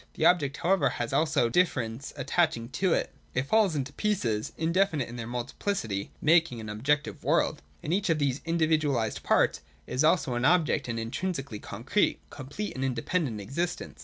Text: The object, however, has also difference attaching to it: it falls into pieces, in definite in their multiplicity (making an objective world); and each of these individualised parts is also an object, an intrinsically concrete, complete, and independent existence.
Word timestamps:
The 0.15 0.25
object, 0.25 0.57
however, 0.57 0.89
has 0.89 1.13
also 1.13 1.47
difference 1.47 2.11
attaching 2.17 2.69
to 2.69 2.91
it: 2.91 3.11
it 3.35 3.43
falls 3.45 3.75
into 3.75 3.93
pieces, 3.93 4.51
in 4.57 4.71
definite 4.71 5.07
in 5.07 5.15
their 5.15 5.27
multiplicity 5.27 6.09
(making 6.19 6.59
an 6.59 6.69
objective 6.69 7.23
world); 7.23 7.61
and 7.83 7.93
each 7.93 8.09
of 8.09 8.17
these 8.17 8.41
individualised 8.43 9.21
parts 9.21 9.61
is 9.85 10.03
also 10.03 10.33
an 10.33 10.43
object, 10.43 10.87
an 10.87 10.97
intrinsically 10.97 11.59
concrete, 11.59 12.19
complete, 12.31 12.73
and 12.75 12.83
independent 12.83 13.39
existence. 13.39 13.99